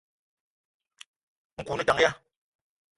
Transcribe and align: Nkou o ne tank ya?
Nkou 1.59 1.73
o 1.73 1.75
ne 1.77 1.83
tank 1.87 2.01
ya? 2.05 2.11